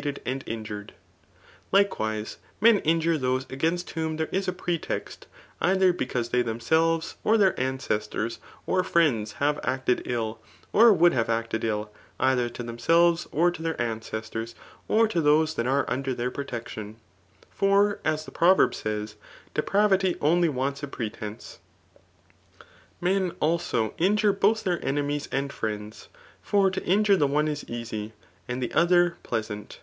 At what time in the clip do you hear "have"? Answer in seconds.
9.34-9.60